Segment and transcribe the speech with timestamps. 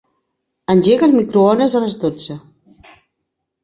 [0.75, 2.43] Engega el microones a les dotze.